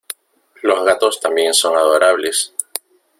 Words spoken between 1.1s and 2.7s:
también son adorables.